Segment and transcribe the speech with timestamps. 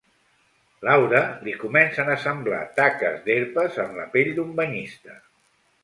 [0.87, 1.19] Laura
[1.49, 5.25] li comencen a semblar taques d'herpes en la pell d'un banyista.